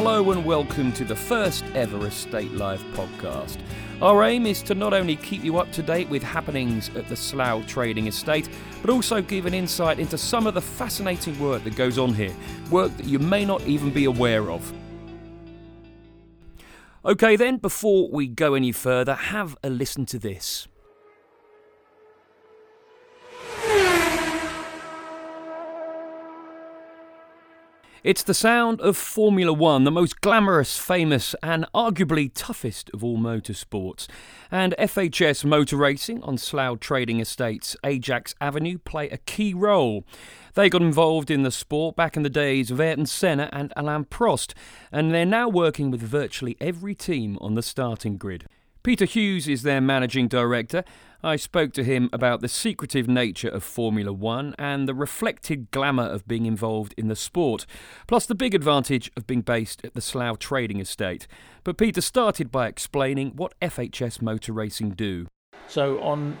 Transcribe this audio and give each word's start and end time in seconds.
Hello 0.00 0.30
and 0.30 0.44
welcome 0.44 0.92
to 0.92 1.04
the 1.04 1.16
first 1.16 1.64
ever 1.74 2.06
Estate 2.06 2.52
Life 2.52 2.84
podcast. 2.92 3.58
Our 4.00 4.22
aim 4.22 4.46
is 4.46 4.62
to 4.62 4.76
not 4.76 4.94
only 4.94 5.16
keep 5.16 5.42
you 5.42 5.58
up 5.58 5.72
to 5.72 5.82
date 5.82 6.08
with 6.08 6.22
happenings 6.22 6.88
at 6.90 7.08
the 7.08 7.16
Slough 7.16 7.66
Trading 7.66 8.06
Estate, 8.06 8.48
but 8.80 8.90
also 8.90 9.20
give 9.20 9.44
an 9.44 9.54
insight 9.54 9.98
into 9.98 10.16
some 10.16 10.46
of 10.46 10.54
the 10.54 10.60
fascinating 10.60 11.36
work 11.40 11.64
that 11.64 11.74
goes 11.74 11.98
on 11.98 12.14
here, 12.14 12.32
work 12.70 12.96
that 12.96 13.06
you 13.06 13.18
may 13.18 13.44
not 13.44 13.60
even 13.62 13.90
be 13.90 14.04
aware 14.04 14.52
of. 14.52 14.72
Okay, 17.04 17.34
then, 17.34 17.56
before 17.56 18.08
we 18.08 18.28
go 18.28 18.54
any 18.54 18.70
further, 18.70 19.14
have 19.14 19.56
a 19.64 19.68
listen 19.68 20.06
to 20.06 20.18
this. 20.20 20.68
It's 28.04 28.22
the 28.22 28.32
sound 28.32 28.80
of 28.80 28.96
Formula 28.96 29.52
One, 29.52 29.82
the 29.82 29.90
most 29.90 30.20
glamorous, 30.20 30.78
famous, 30.78 31.34
and 31.42 31.66
arguably 31.74 32.30
toughest 32.32 32.90
of 32.94 33.02
all 33.02 33.18
motorsports. 33.18 34.06
And 34.52 34.72
FHS 34.78 35.44
Motor 35.44 35.76
Racing 35.76 36.22
on 36.22 36.38
Slough 36.38 36.78
Trading 36.78 37.18
Estates 37.18 37.76
Ajax 37.82 38.36
Avenue 38.40 38.78
play 38.78 39.08
a 39.08 39.18
key 39.18 39.52
role. 39.52 40.04
They 40.54 40.68
got 40.68 40.80
involved 40.80 41.28
in 41.28 41.42
the 41.42 41.50
sport 41.50 41.96
back 41.96 42.16
in 42.16 42.22
the 42.22 42.30
days 42.30 42.70
of 42.70 42.80
Ayrton 42.80 43.06
Senna 43.06 43.50
and 43.52 43.72
Alain 43.74 44.04
Prost, 44.04 44.54
and 44.92 45.12
they're 45.12 45.26
now 45.26 45.48
working 45.48 45.90
with 45.90 46.00
virtually 46.00 46.56
every 46.60 46.94
team 46.94 47.36
on 47.40 47.54
the 47.54 47.62
starting 47.64 48.16
grid. 48.16 48.46
Peter 48.82 49.04
Hughes 49.04 49.48
is 49.48 49.62
their 49.62 49.80
managing 49.80 50.28
director. 50.28 50.84
I 51.22 51.34
spoke 51.34 51.72
to 51.72 51.82
him 51.82 52.08
about 52.12 52.40
the 52.40 52.48
secretive 52.48 53.08
nature 53.08 53.48
of 53.48 53.64
Formula 53.64 54.12
One 54.12 54.54
and 54.56 54.88
the 54.88 54.94
reflected 54.94 55.70
glamour 55.72 56.04
of 56.04 56.28
being 56.28 56.46
involved 56.46 56.94
in 56.96 57.08
the 57.08 57.16
sport, 57.16 57.66
plus 58.06 58.24
the 58.24 58.36
big 58.36 58.54
advantage 58.54 59.10
of 59.16 59.26
being 59.26 59.40
based 59.40 59.84
at 59.84 59.94
the 59.94 60.00
Slough 60.00 60.38
Trading 60.38 60.78
Estate. 60.78 61.26
But 61.64 61.76
Peter 61.76 62.00
started 62.00 62.52
by 62.52 62.68
explaining 62.68 63.32
what 63.34 63.58
FHS 63.60 64.22
Motor 64.22 64.52
Racing 64.52 64.90
do. 64.90 65.26
So, 65.66 66.00
on 66.00 66.38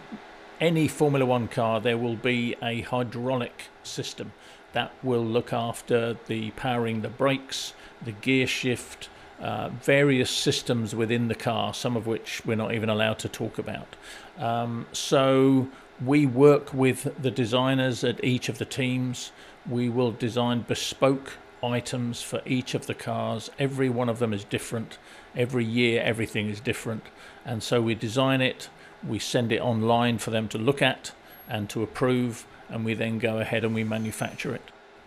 any 0.60 0.86
Formula 0.86 1.26
One 1.26 1.48
car, 1.48 1.80
there 1.80 1.98
will 1.98 2.16
be 2.16 2.54
a 2.62 2.82
hydraulic 2.82 3.64
system 3.82 4.32
that 4.74 4.92
will 5.02 5.24
look 5.24 5.52
after 5.52 6.16
the 6.28 6.52
powering 6.52 7.00
the 7.00 7.08
brakes, 7.08 7.74
the 8.00 8.12
gear 8.12 8.46
shift, 8.46 9.08
uh, 9.40 9.68
various 9.68 10.30
systems 10.30 10.94
within 10.94 11.28
the 11.28 11.34
car, 11.34 11.72
some 11.74 11.96
of 11.96 12.06
which 12.06 12.42
we're 12.44 12.56
not 12.56 12.74
even 12.74 12.88
allowed 12.88 13.18
to 13.20 13.28
talk 13.28 13.58
about. 13.58 13.96
Um, 14.38 14.86
so 14.92 15.68
we 16.04 16.26
work 16.26 16.72
with 16.72 17.14
the 17.20 17.30
designers 17.30 18.04
at 18.04 18.22
each 18.24 18.48
of 18.48 18.58
the 18.58 18.64
teams. 18.64 19.32
We 19.68 19.88
will 19.88 20.12
design 20.12 20.64
bespoke 20.66 21.34
items 21.62 22.22
for 22.22 22.40
each 22.46 22.74
of 22.74 22.86
the 22.86 22.94
cars. 22.94 23.50
Every 23.58 23.88
one 23.88 24.08
of 24.08 24.18
them 24.18 24.32
is 24.32 24.44
different. 24.44 24.98
Every 25.36 25.64
year, 25.64 26.02
everything 26.02 26.48
is 26.48 26.60
different. 26.60 27.04
And 27.44 27.62
so 27.62 27.80
we 27.80 27.94
design 27.94 28.40
it, 28.40 28.68
we 29.06 29.18
send 29.18 29.52
it 29.52 29.60
online 29.60 30.18
for 30.18 30.30
them 30.30 30.48
to 30.48 30.58
look 30.58 30.82
at 30.82 31.12
and 31.48 31.68
to 31.70 31.82
approve, 31.82 32.46
and 32.68 32.84
we 32.84 32.94
then 32.94 33.18
go 33.18 33.38
ahead 33.38 33.64
and 33.64 33.74
we 33.74 33.84
manufacture 33.84 34.54
it. 34.54 34.62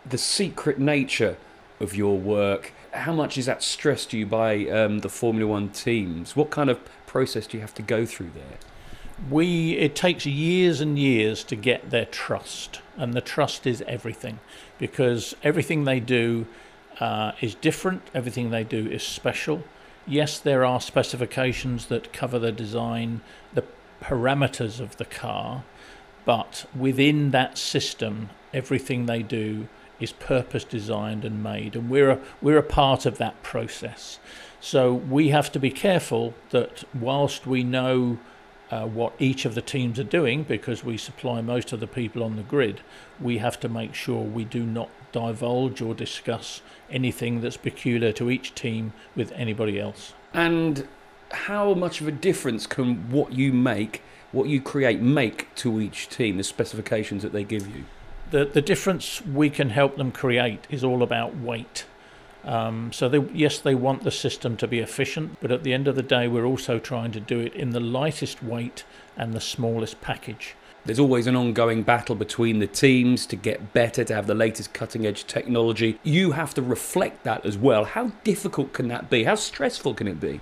The 0.05 0.17
secret 0.17 0.79
nature 0.79 1.37
of 1.81 1.95
your 1.95 2.17
work 2.17 2.73
how 2.93 3.13
much 3.13 3.37
is 3.37 3.45
that 3.45 3.63
stressed 3.63 4.11
to 4.11 4.17
you 4.17 4.25
by 4.25 4.67
um, 4.67 4.99
the 4.99 5.09
Formula 5.09 5.49
One 5.49 5.69
teams? 5.69 6.35
What 6.35 6.49
kind 6.49 6.69
of 6.69 6.79
process 7.07 7.47
do 7.47 7.57
you 7.57 7.61
have 7.61 7.73
to 7.75 7.81
go 7.81 8.05
through 8.05 8.31
there? 8.33 8.57
We 9.29 9.73
it 9.73 9.95
takes 9.95 10.25
years 10.25 10.81
and 10.81 10.97
years 10.97 11.43
to 11.45 11.55
get 11.55 11.89
their 11.89 12.05
trust, 12.05 12.81
and 12.97 13.13
the 13.13 13.21
trust 13.21 13.67
is 13.67 13.83
everything, 13.87 14.39
because 14.77 15.35
everything 15.43 15.83
they 15.83 15.99
do 15.99 16.47
uh, 16.99 17.33
is 17.39 17.55
different. 17.55 18.01
Everything 18.13 18.49
they 18.49 18.63
do 18.63 18.87
is 18.89 19.03
special. 19.03 19.63
Yes, 20.07 20.39
there 20.39 20.65
are 20.65 20.81
specifications 20.81 21.85
that 21.87 22.11
cover 22.11 22.39
the 22.39 22.51
design, 22.51 23.21
the 23.53 23.63
parameters 24.01 24.79
of 24.79 24.97
the 24.97 25.05
car, 25.05 25.63
but 26.25 26.65
within 26.75 27.29
that 27.31 27.57
system, 27.57 28.31
everything 28.51 29.05
they 29.05 29.21
do 29.21 29.67
is 30.01 30.11
purpose 30.11 30.63
designed 30.63 31.25
and 31.25 31.43
made, 31.43 31.75
and 31.75 31.89
we're 31.89 32.11
a, 32.11 32.19
we're 32.41 32.57
a 32.57 32.63
part 32.63 33.05
of 33.05 33.17
that 33.17 33.41
process. 33.43 34.19
So 34.59 34.93
we 34.93 35.29
have 35.29 35.51
to 35.53 35.59
be 35.59 35.71
careful 35.71 36.33
that 36.51 36.83
whilst 36.93 37.47
we 37.47 37.63
know 37.63 38.19
uh, 38.69 38.85
what 38.85 39.13
each 39.19 39.45
of 39.45 39.55
the 39.55 39.61
teams 39.61 39.99
are 39.99 40.03
doing, 40.03 40.43
because 40.43 40.83
we 40.83 40.97
supply 40.97 41.41
most 41.41 41.73
of 41.73 41.79
the 41.79 41.87
people 41.87 42.23
on 42.23 42.35
the 42.35 42.43
grid, 42.43 42.81
we 43.19 43.39
have 43.39 43.59
to 43.59 43.69
make 43.69 43.93
sure 43.93 44.21
we 44.21 44.45
do 44.45 44.63
not 44.65 44.89
divulge 45.11 45.81
or 45.81 45.93
discuss 45.93 46.61
anything 46.89 47.41
that's 47.41 47.57
peculiar 47.57 48.13
to 48.13 48.29
each 48.29 48.55
team 48.55 48.93
with 49.15 49.31
anybody 49.33 49.79
else. 49.79 50.13
And 50.33 50.87
how 51.31 51.73
much 51.73 52.01
of 52.01 52.07
a 52.07 52.11
difference 52.11 52.67
can 52.67 53.09
what 53.09 53.33
you 53.33 53.51
make, 53.51 54.01
what 54.31 54.47
you 54.47 54.61
create, 54.61 55.01
make 55.01 55.53
to 55.55 55.81
each 55.81 56.07
team, 56.07 56.37
the 56.37 56.43
specifications 56.43 57.23
that 57.23 57.33
they 57.33 57.43
give 57.43 57.67
you? 57.67 57.85
The 58.31 58.45
the 58.45 58.61
difference 58.61 59.21
we 59.25 59.49
can 59.49 59.69
help 59.69 59.97
them 59.97 60.11
create 60.11 60.65
is 60.69 60.83
all 60.83 61.03
about 61.03 61.37
weight. 61.37 61.85
Um, 62.43 62.91
so 62.91 63.07
they, 63.07 63.19
yes, 63.33 63.59
they 63.59 63.75
want 63.75 64.03
the 64.03 64.11
system 64.11 64.57
to 64.57 64.67
be 64.67 64.79
efficient, 64.79 65.37
but 65.41 65.51
at 65.51 65.63
the 65.63 65.73
end 65.73 65.87
of 65.87 65.95
the 65.95 66.01
day, 66.01 66.27
we're 66.27 66.45
also 66.45 66.79
trying 66.79 67.11
to 67.11 67.19
do 67.19 67.39
it 67.39 67.53
in 67.53 67.69
the 67.69 67.79
lightest 67.79 68.41
weight 68.41 68.83
and 69.15 69.33
the 69.33 69.41
smallest 69.41 70.01
package. 70.01 70.55
There's 70.83 70.97
always 70.97 71.27
an 71.27 71.35
ongoing 71.35 71.83
battle 71.83 72.15
between 72.15 72.57
the 72.57 72.65
teams 72.65 73.27
to 73.27 73.35
get 73.35 73.73
better, 73.73 74.03
to 74.03 74.15
have 74.15 74.25
the 74.25 74.33
latest 74.33 74.73
cutting 74.73 75.05
edge 75.05 75.27
technology. 75.27 75.99
You 76.01 76.31
have 76.31 76.55
to 76.55 76.63
reflect 76.63 77.23
that 77.23 77.45
as 77.45 77.55
well. 77.55 77.85
How 77.85 78.11
difficult 78.23 78.73
can 78.73 78.87
that 78.87 79.07
be? 79.07 79.25
How 79.25 79.35
stressful 79.35 79.93
can 79.93 80.07
it 80.07 80.19
be? 80.19 80.39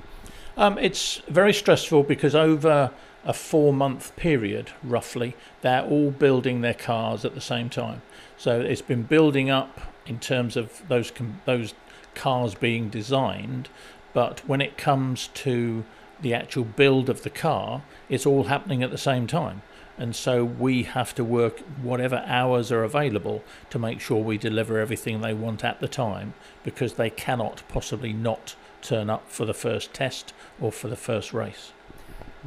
Um, 0.56 0.78
it's 0.78 1.18
very 1.28 1.54
stressful 1.54 2.04
because 2.04 2.36
over 2.36 2.92
a 3.30 3.34
four 3.34 3.72
month 3.72 4.16
period, 4.16 4.72
roughly, 4.84 5.36
they're 5.62 5.84
all 5.84 6.10
building 6.10 6.62
their 6.62 6.74
cars 6.74 7.24
at 7.24 7.36
the 7.36 7.42
same 7.42 7.70
time. 7.70 8.02
So 8.38 8.60
it's 8.60 8.82
been 8.82 9.04
building 9.04 9.52
up 9.52 9.80
in 10.08 10.18
terms 10.18 10.58
of 10.58 10.82
those 10.88 11.14
those 11.46 11.76
cars 12.16 12.56
being 12.56 12.90
designed, 12.90 13.70
but 14.14 14.40
when 14.48 14.62
it 14.62 14.80
comes 14.80 15.28
to 15.46 15.86
the 16.20 16.34
actual 16.34 16.64
build 16.64 17.08
of 17.08 17.22
the 17.22 17.30
car, 17.30 17.84
it's 18.10 18.26
all 18.26 18.46
happening 18.46 18.82
at 18.82 18.90
the 18.90 18.98
same 18.98 19.28
time. 19.28 19.62
And 19.96 20.16
so 20.16 20.44
we 20.44 20.84
have 20.84 21.14
to 21.14 21.24
work 21.24 21.60
whatever 21.84 22.24
hours 22.26 22.72
are 22.72 22.84
available 22.84 23.44
to 23.70 23.78
make 23.78 24.02
sure 24.02 24.24
we 24.24 24.40
deliver 24.40 24.80
everything 24.80 25.22
they 25.22 25.36
want 25.36 25.64
at 25.64 25.82
the 25.82 25.88
time 25.88 26.34
because 26.64 26.94
they 26.94 27.12
cannot 27.12 27.62
possibly 27.68 28.12
not 28.12 28.56
turn 28.82 29.08
up 29.08 29.30
for 29.30 29.46
the 29.46 29.54
first 29.54 29.94
test 29.94 30.34
or 30.60 30.72
for 30.72 30.88
the 30.88 30.96
first 30.96 31.32
race. 31.32 31.74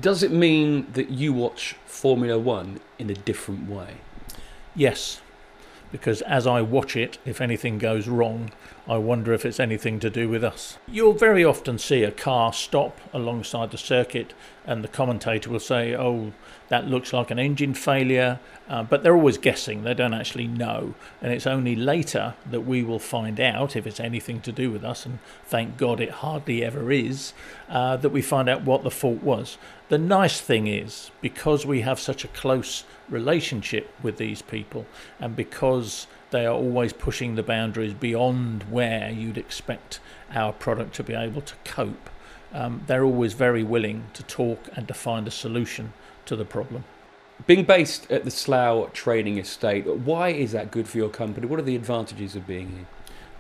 Does 0.01 0.23
it 0.23 0.33
mean 0.33 0.91
that 0.95 1.11
you 1.11 1.33
watch 1.33 1.77
Formula 1.85 2.39
One 2.39 2.81
in 2.99 3.11
a 3.11 3.15
different 3.15 3.69
way? 3.69 3.97
Yes, 4.75 5.21
because 5.91 6.23
as 6.23 6.47
I 6.47 6.63
watch 6.63 6.97
it, 6.97 7.19
if 7.27 7.43
anything 7.43 7.77
goes 7.77 8.09
wrong, 8.09 8.53
I 8.89 8.97
wonder 8.97 9.35
if 9.35 9.45
it's 9.45 9.61
anything 9.61 10.01
to 10.01 10.09
do 10.09 10.31
with 10.31 10.43
us. 10.43 10.79
You'll 10.89 11.13
very 11.13 11.45
often 11.45 11.79
see 11.79 12.03
a 12.03 12.11
car 12.11 12.55
stop 12.55 12.99
alongside 13.13 13.71
the 13.71 13.79
circuit, 13.79 14.33
and 14.65 14.85
the 14.85 14.89
commentator 14.89 15.51
will 15.51 15.61
say, 15.61 15.95
Oh, 15.95 16.33
that 16.69 16.87
looks 16.87 17.13
like 17.13 17.31
an 17.31 17.39
engine 17.39 17.75
failure, 17.75 18.39
uh, 18.69 18.83
but 18.83 19.03
they're 19.03 19.17
always 19.17 19.39
guessing, 19.39 19.83
they 19.83 19.95
don't 19.95 20.15
actually 20.15 20.47
know. 20.47 20.95
And 21.21 21.33
it's 21.33 21.47
only 21.47 21.77
later 21.77 22.35
that 22.51 22.63
we 22.63 22.83
will 22.83 22.99
find 22.99 23.41
out 23.41 23.77
if 23.77 23.87
it's 23.87 24.01
anything 24.01 24.41
to 24.43 24.53
do 24.53 24.71
with 24.71 24.85
us, 24.85 25.05
and 25.05 25.19
thank 25.45 25.77
God 25.77 26.01
it 26.01 26.11
hardly 26.11 26.65
ever 26.65 26.91
is, 26.93 27.35
uh, 27.69 27.97
that 27.97 28.11
we 28.11 28.23
find 28.23 28.49
out 28.49 28.63
what 28.63 28.85
the 28.85 28.91
fault 28.91 29.23
was. 29.23 29.59
The 29.89 29.99
nice 29.99 30.41
thing 30.41 30.67
is, 30.67 31.11
because 31.21 31.67
we 31.67 31.83
have 31.83 32.01
such 32.01 32.25
a 32.25 32.29
close 32.29 32.85
relationship 33.09 33.91
with 34.03 34.17
these 34.17 34.41
people, 34.41 34.87
and 35.21 35.37
because 35.37 36.07
they 36.31 36.47
are 36.47 36.55
always 36.55 36.95
pushing 36.95 37.35
the 37.35 37.43
boundaries 37.43 37.93
beyond 37.93 38.63
where 38.65 39.11
you'd 39.11 39.37
expect 39.37 40.01
our 40.35 40.53
product 40.53 40.95
to 40.95 41.05
be 41.05 41.13
able 41.13 41.43
to 41.43 41.55
cope. 41.65 42.09
Um, 42.53 42.83
they're 42.87 43.05
always 43.05 43.33
very 43.33 43.63
willing 43.63 44.05
to 44.15 44.23
talk 44.23 44.69
and 44.75 44.87
to 44.89 44.95
find 44.95 45.27
a 45.27 45.31
solution 45.31 45.93
to 46.27 46.37
the 46.37 46.45
problem. 46.45 46.85
Being 47.47 47.65
based 47.65 48.11
at 48.11 48.25
the 48.25 48.31
Slough 48.31 48.93
Trading 48.93 49.39
Estate, 49.39 49.87
why 49.87 50.29
is 50.29 50.53
that 50.53 50.71
good 50.71 50.87
for 50.87 50.99
your 50.99 51.09
company? 51.09 51.47
What 51.47 51.59
are 51.59 51.63
the 51.63 51.77
advantages 51.77 52.37
of 52.37 52.47
being 52.47 52.71
here? 52.71 52.87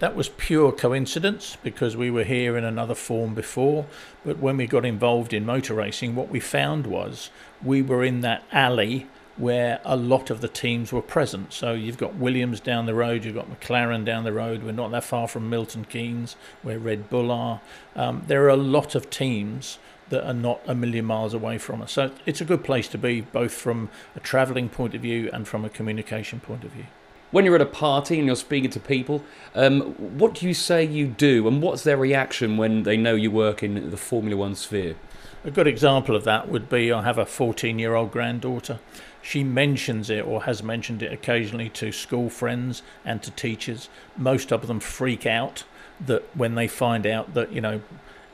That 0.00 0.16
was 0.16 0.30
pure 0.30 0.72
coincidence 0.72 1.56
because 1.62 1.96
we 1.96 2.10
were 2.10 2.24
here 2.24 2.56
in 2.56 2.64
another 2.64 2.96
form 2.96 3.34
before. 3.34 3.86
But 4.24 4.38
when 4.38 4.56
we 4.56 4.66
got 4.66 4.84
involved 4.84 5.32
in 5.32 5.46
motor 5.46 5.74
racing, 5.74 6.16
what 6.16 6.28
we 6.28 6.40
found 6.40 6.88
was 6.88 7.30
we 7.62 7.82
were 7.82 8.02
in 8.02 8.20
that 8.22 8.42
alley 8.50 9.06
where 9.36 9.80
a 9.84 9.96
lot 9.96 10.30
of 10.30 10.40
the 10.40 10.48
teams 10.48 10.92
were 10.92 11.02
present. 11.02 11.52
So 11.52 11.72
you've 11.72 11.98
got 11.98 12.16
Williams 12.16 12.60
down 12.60 12.86
the 12.86 12.94
road, 12.94 13.24
you've 13.24 13.34
got 13.34 13.50
McLaren 13.50 14.04
down 14.04 14.24
the 14.24 14.32
road. 14.32 14.62
We're 14.62 14.72
not 14.72 14.90
that 14.90 15.04
far 15.04 15.26
from 15.26 15.48
Milton 15.48 15.84
Keynes, 15.84 16.36
where 16.62 16.78
Red 16.78 17.08
Bull 17.08 17.30
are. 17.30 17.60
Um, 17.96 18.24
there 18.26 18.44
are 18.44 18.50
a 18.50 18.56
lot 18.56 18.94
of 18.94 19.08
teams 19.08 19.78
that 20.10 20.26
are 20.26 20.34
not 20.34 20.60
a 20.66 20.74
million 20.74 21.06
miles 21.06 21.32
away 21.32 21.56
from 21.56 21.80
us. 21.80 21.92
So 21.92 22.10
it's 22.26 22.42
a 22.42 22.44
good 22.44 22.62
place 22.62 22.88
to 22.88 22.98
be, 22.98 23.22
both 23.22 23.52
from 23.52 23.88
a 24.14 24.20
travelling 24.20 24.68
point 24.68 24.94
of 24.94 25.00
view 25.00 25.30
and 25.32 25.48
from 25.48 25.64
a 25.64 25.70
communication 25.70 26.38
point 26.38 26.64
of 26.64 26.72
view. 26.72 26.86
when 27.32 27.46
you're 27.46 27.56
at 27.56 27.60
a 27.62 27.66
party 27.66 28.18
and 28.18 28.26
you're 28.26 28.36
speaking 28.36 28.70
to 28.70 28.78
people, 28.78 29.24
um, 29.54 29.80
what 30.18 30.34
do 30.34 30.46
you 30.46 30.54
say 30.54 30.84
you 30.84 31.06
do, 31.06 31.48
and 31.48 31.60
what's 31.60 31.82
their 31.82 31.96
reaction 31.96 32.56
when 32.56 32.84
they 32.84 32.96
know 32.96 33.14
you 33.14 33.30
work 33.30 33.62
in 33.62 33.90
the 33.90 33.96
Formula 33.96 34.36
One 34.36 34.54
sphere? 34.54 34.94
A 35.44 35.50
good 35.50 35.66
example 35.66 36.14
of 36.14 36.22
that 36.22 36.48
would 36.48 36.68
be 36.68 36.92
I 36.92 37.02
have 37.02 37.18
a 37.18 37.26
14 37.26 37.76
year 37.78 37.96
old 37.96 38.12
granddaughter. 38.12 38.78
She 39.20 39.42
mentions 39.42 40.08
it 40.08 40.24
or 40.24 40.44
has 40.44 40.62
mentioned 40.62 41.02
it 41.02 41.12
occasionally 41.12 41.68
to 41.70 41.90
school 41.90 42.30
friends 42.30 42.82
and 43.04 43.20
to 43.24 43.30
teachers. 43.32 43.88
Most 44.16 44.52
of 44.52 44.68
them 44.68 44.78
freak 44.78 45.26
out 45.26 45.64
that 46.06 46.24
when 46.36 46.54
they 46.54 46.68
find 46.68 47.06
out 47.06 47.34
that, 47.34 47.52
you 47.52 47.60
know, 47.60 47.80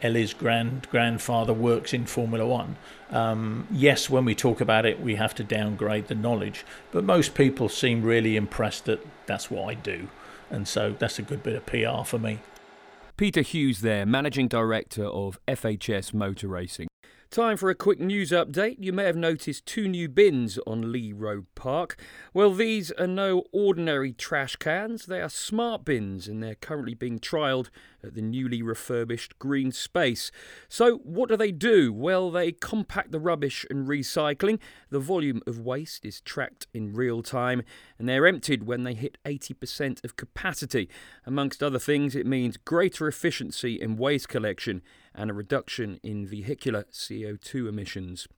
Ellie's 0.03 0.35
grand 0.35 0.87
grandfather 0.91 1.55
works 1.55 1.95
in 1.95 2.05
Formula 2.05 2.47
One. 2.47 2.77
Um, 3.11 3.67
yes, 3.71 4.11
when 4.11 4.27
we 4.27 4.35
talk 4.35 4.61
about 4.61 4.85
it, 4.85 5.01
we 5.01 5.17
have 5.17 5.35
to 5.37 5.45
downgrade 5.45 6.09
the 6.09 6.15
knowledge, 6.15 6.65
but 6.93 7.05
most 7.05 7.35
people 7.35 7.69
seem 7.69 8.03
really 8.03 8.37
impressed 8.37 8.85
that 8.85 9.05
that's 9.27 9.51
what 9.51 9.69
I 9.69 9.75
do, 9.75 10.09
and 10.51 10.69
so 10.69 10.95
that's 10.97 11.19
a 11.19 11.23
good 11.23 11.43
bit 11.43 11.57
of 11.57 11.67
PR 11.67 12.05
for 12.05 12.19
me. 12.19 12.39
Peter 13.17 13.41
Hughes, 13.41 13.81
there, 13.81 14.07
managing 14.07 14.47
director 14.47 15.05
of 15.05 15.41
FHS 15.49 16.15
Motor 16.15 16.47
Racing. 16.47 16.87
Time 17.31 17.59
for 17.59 17.69
a 17.69 17.75
quick 17.75 18.01
news 18.01 18.31
update. 18.31 18.77
You 18.79 18.91
may 18.91 19.05
have 19.05 19.15
noticed 19.15 19.67
two 19.67 19.87
new 19.87 20.09
bins 20.09 20.59
on 20.67 20.91
Leigh 20.91 21.13
Road 21.13 21.45
Park. 21.55 22.01
Well, 22.33 22.55
these 22.55 22.91
are 22.93 23.07
no 23.07 23.45
ordinary 23.53 24.15
trash 24.15 24.57
cans, 24.57 25.05
they 25.05 25.21
are 25.21 25.29
smart 25.29 25.85
bins 25.85 26.27
and 26.27 26.43
they're 26.43 26.55
currently 26.55 26.95
being 26.95 27.19
trialled 27.19 27.69
at 28.03 28.15
the 28.15 28.23
newly 28.23 28.63
refurbished 28.63 29.39
green 29.39 29.73
space. 29.73 30.31
So, 30.71 30.99
what 31.05 31.29
do 31.29 31.37
they 31.37 31.53
do? 31.53 31.93
Well, 31.93 32.31
they 32.31 32.51
compact 32.51 33.13
the 33.13 33.21
rubbish 33.21 33.67
and 33.69 33.87
recycling. 33.87 34.59
The 34.89 34.99
volume 34.99 35.43
of 35.47 35.61
waste 35.61 36.07
is 36.07 36.23
tracked 36.23 36.67
in 36.73 36.95
real 36.95 37.23
time 37.23 37.63
and 37.99 38.09
they're 38.09 38.27
emptied 38.27 38.63
when 38.63 38.85
they 38.85 38.95
hit 38.95 39.19
80% 39.27 40.03
of 40.03 40.17
capacity. 40.17 40.89
Amongst 41.27 41.63
other 41.63 41.79
things, 41.79 42.17
it 42.17 42.27
means 42.27 42.57
greater 42.57 43.07
efficiency 43.07 43.79
in 43.79 43.99
waste 43.99 44.31
collection 44.31 44.81
and 45.19 45.31
a 45.31 45.35
reduction 45.35 45.99
in 46.03 46.27
vehicular 46.27 46.85
CO2 46.93 47.69
emissions. 47.69 48.29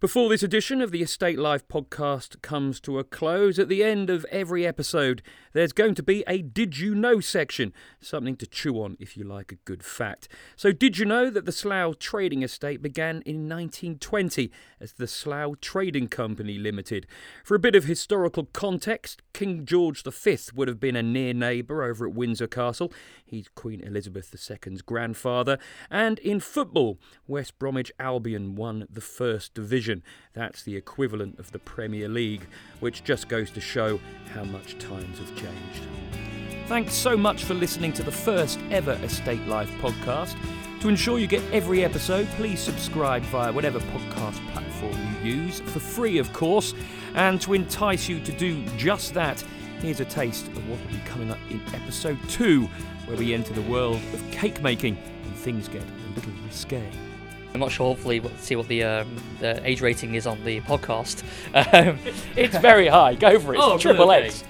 Before 0.00 0.28
this 0.28 0.44
edition 0.44 0.80
of 0.80 0.92
the 0.92 1.02
Estate 1.02 1.40
Life 1.40 1.66
podcast 1.66 2.40
comes 2.40 2.78
to 2.82 3.00
a 3.00 3.04
close, 3.04 3.58
at 3.58 3.68
the 3.68 3.82
end 3.82 4.10
of 4.10 4.24
every 4.30 4.64
episode, 4.64 5.22
there's 5.54 5.72
going 5.72 5.96
to 5.96 6.04
be 6.04 6.22
a 6.28 6.40
Did 6.40 6.78
You 6.78 6.94
Know 6.94 7.18
section, 7.18 7.72
something 8.00 8.36
to 8.36 8.46
chew 8.46 8.80
on 8.80 8.96
if 9.00 9.16
you 9.16 9.24
like 9.24 9.50
a 9.50 9.56
good 9.56 9.82
fact. 9.82 10.28
So, 10.54 10.70
did 10.70 10.98
you 10.98 11.04
know 11.04 11.30
that 11.30 11.46
the 11.46 11.50
Slough 11.50 11.98
Trading 11.98 12.44
Estate 12.44 12.80
began 12.80 13.22
in 13.22 13.48
1920 13.48 14.52
as 14.78 14.92
the 14.92 15.08
Slough 15.08 15.60
Trading 15.60 16.06
Company 16.06 16.58
Limited? 16.58 17.08
For 17.42 17.56
a 17.56 17.58
bit 17.58 17.74
of 17.74 17.82
historical 17.82 18.44
context, 18.52 19.20
King 19.32 19.64
George 19.64 20.04
V 20.04 20.38
would 20.54 20.68
have 20.68 20.78
been 20.78 20.94
a 20.94 21.02
near 21.02 21.34
neighbour 21.34 21.82
over 21.82 22.06
at 22.06 22.14
Windsor 22.14 22.46
Castle. 22.46 22.92
He's 23.24 23.48
Queen 23.48 23.80
Elizabeth 23.80 24.32
II's 24.32 24.82
grandfather. 24.82 25.58
And 25.90 26.20
in 26.20 26.38
football, 26.38 27.00
West 27.26 27.58
Bromwich 27.58 27.90
Albion 27.98 28.54
won 28.54 28.86
the 28.88 29.00
First 29.00 29.54
Division. 29.54 29.87
That's 30.34 30.62
the 30.62 30.76
equivalent 30.76 31.38
of 31.38 31.50
the 31.52 31.58
Premier 31.58 32.08
League, 32.08 32.46
which 32.80 33.04
just 33.04 33.28
goes 33.28 33.50
to 33.52 33.60
show 33.60 33.98
how 34.34 34.44
much 34.44 34.78
times 34.78 35.18
have 35.18 35.34
changed. 35.36 35.82
Thanks 36.66 36.94
so 36.94 37.16
much 37.16 37.44
for 37.44 37.54
listening 37.54 37.92
to 37.94 38.02
the 38.02 38.12
first 38.12 38.58
ever 38.70 38.92
Estate 39.02 39.46
Life 39.46 39.70
podcast. 39.80 40.36
To 40.80 40.88
ensure 40.88 41.18
you 41.18 41.26
get 41.26 41.42
every 41.52 41.82
episode, 41.84 42.26
please 42.36 42.60
subscribe 42.60 43.22
via 43.22 43.50
whatever 43.50 43.80
podcast 43.80 44.52
platform 44.52 44.96
you 45.24 45.32
use, 45.32 45.60
for 45.60 45.80
free, 45.80 46.18
of 46.18 46.32
course. 46.32 46.74
And 47.14 47.40
to 47.40 47.54
entice 47.54 48.08
you 48.08 48.20
to 48.20 48.32
do 48.32 48.64
just 48.76 49.14
that, 49.14 49.42
here's 49.80 50.00
a 50.00 50.04
taste 50.04 50.46
of 50.48 50.68
what 50.68 50.78
will 50.78 50.92
be 50.92 51.02
coming 51.06 51.30
up 51.30 51.38
in 51.50 51.60
episode 51.74 52.18
two, 52.28 52.68
where 53.06 53.16
we 53.16 53.32
enter 53.32 53.54
the 53.54 53.62
world 53.62 54.00
of 54.12 54.30
cake 54.30 54.62
making 54.62 54.98
and 55.24 55.34
things 55.36 55.68
get 55.68 55.82
a 55.82 56.14
little 56.14 56.32
risque. 56.46 56.86
I'm 57.54 57.60
not 57.60 57.72
sure. 57.72 57.86
Hopefully, 57.86 58.20
we'll 58.20 58.36
see 58.36 58.56
what 58.56 58.68
the, 58.68 58.82
um, 58.84 59.16
the 59.40 59.60
age 59.66 59.80
rating 59.80 60.14
is 60.14 60.26
on 60.26 60.42
the 60.44 60.60
podcast. 60.62 61.22
Um, 61.54 61.98
it's 62.36 62.56
very 62.58 62.88
high. 62.88 63.14
Go 63.14 63.38
for 63.38 63.54
it. 63.54 63.60
Oh, 63.60 63.78
Triple 63.78 64.10
X. 64.12 64.44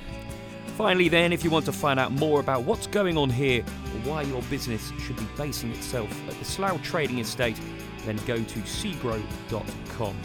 Finally, 0.77 1.09
then, 1.09 1.33
if 1.33 1.43
you 1.43 1.51
want 1.51 1.65
to 1.65 1.73
find 1.73 1.99
out 1.99 2.13
more 2.13 2.41
about 2.41 2.63
what's 2.63 2.87
going 2.87 3.17
on 3.17 3.31
here 3.31 3.63
or 3.63 4.11
why 4.11 4.23
your 4.23 4.43
business 4.43 4.93
should 5.01 5.17
be 5.17 5.27
basing 5.37 5.71
itself 5.73 6.11
at 6.29 6.39
the 6.39 6.45
Slough 6.45 6.81
Trading 6.83 7.19
Estate, 7.19 7.59
then 8.05 8.17
go 8.27 8.37
to 8.37 8.59
segro.com. 8.61 10.17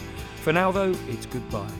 For 0.42 0.52
now, 0.52 0.70
though, 0.70 0.94
it's 1.08 1.26
goodbye. 1.26 1.70